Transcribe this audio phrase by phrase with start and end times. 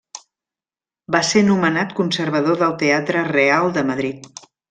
[1.15, 4.27] Va ser nomenat conservador del Teatre Real de Madrid.